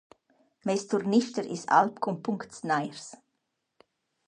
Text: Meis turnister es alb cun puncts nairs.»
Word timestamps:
Meis 0.69 0.85
turnister 0.93 1.45
es 1.57 1.65
alb 1.79 2.01
cun 2.03 2.17
puncts 2.25 2.65
nairs.» 2.71 3.07